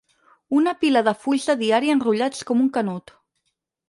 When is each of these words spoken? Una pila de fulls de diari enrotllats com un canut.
Una 0.59 0.71
pila 0.83 1.03
de 1.07 1.11
fulls 1.25 1.45
de 1.49 1.55
diari 1.59 1.93
enrotllats 1.97 2.41
com 2.53 2.65
un 2.65 2.73
canut. 2.79 3.15